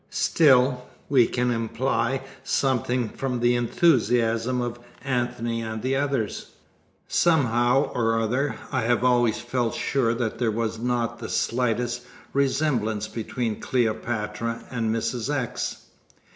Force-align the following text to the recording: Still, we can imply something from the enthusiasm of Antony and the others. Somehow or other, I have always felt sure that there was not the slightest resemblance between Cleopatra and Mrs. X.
Still, 0.09 0.87
we 1.09 1.27
can 1.27 1.51
imply 1.51 2.23
something 2.43 3.07
from 3.07 3.39
the 3.39 3.53
enthusiasm 3.55 4.59
of 4.59 4.79
Antony 5.03 5.61
and 5.61 5.83
the 5.83 5.95
others. 5.95 6.47
Somehow 7.07 7.91
or 7.93 8.19
other, 8.19 8.55
I 8.71 8.81
have 8.81 9.03
always 9.03 9.39
felt 9.39 9.75
sure 9.75 10.15
that 10.15 10.39
there 10.39 10.49
was 10.49 10.79
not 10.79 11.19
the 11.19 11.29
slightest 11.29 12.01
resemblance 12.33 13.07
between 13.07 13.59
Cleopatra 13.59 14.63
and 14.71 14.89
Mrs. 14.89 15.31
X. 15.31 15.83